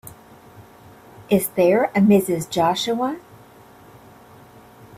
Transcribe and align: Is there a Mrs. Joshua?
Is 1.29 1.49
there 1.49 1.91
a 1.93 1.99
Mrs. 1.99 2.49
Joshua? 2.49 3.19